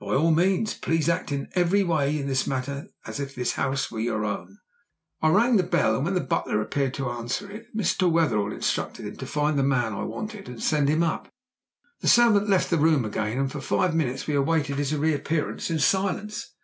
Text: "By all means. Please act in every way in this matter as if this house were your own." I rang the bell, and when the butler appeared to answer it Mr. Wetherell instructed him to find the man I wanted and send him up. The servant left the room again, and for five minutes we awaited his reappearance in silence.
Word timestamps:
"By 0.00 0.14
all 0.14 0.30
means. 0.30 0.72
Please 0.72 1.10
act 1.10 1.30
in 1.30 1.50
every 1.54 1.84
way 1.84 2.18
in 2.18 2.26
this 2.26 2.46
matter 2.46 2.86
as 3.04 3.20
if 3.20 3.34
this 3.34 3.52
house 3.52 3.90
were 3.90 4.00
your 4.00 4.24
own." 4.24 4.56
I 5.20 5.28
rang 5.28 5.56
the 5.58 5.62
bell, 5.62 5.94
and 5.96 6.06
when 6.06 6.14
the 6.14 6.20
butler 6.22 6.62
appeared 6.62 6.94
to 6.94 7.10
answer 7.10 7.50
it 7.50 7.66
Mr. 7.76 8.10
Wetherell 8.10 8.50
instructed 8.50 9.04
him 9.04 9.16
to 9.16 9.26
find 9.26 9.58
the 9.58 9.62
man 9.62 9.92
I 9.92 10.04
wanted 10.04 10.48
and 10.48 10.62
send 10.62 10.88
him 10.88 11.02
up. 11.02 11.28
The 12.00 12.08
servant 12.08 12.48
left 12.48 12.70
the 12.70 12.78
room 12.78 13.04
again, 13.04 13.36
and 13.38 13.52
for 13.52 13.60
five 13.60 13.94
minutes 13.94 14.26
we 14.26 14.32
awaited 14.34 14.76
his 14.76 14.96
reappearance 14.96 15.68
in 15.68 15.80
silence. 15.80 16.54